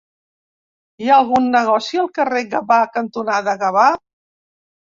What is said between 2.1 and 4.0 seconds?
carrer Gavà cantonada Gavà?